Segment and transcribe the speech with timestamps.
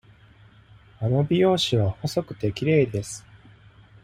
[0.99, 3.23] あの美容師は細くて、きれいです。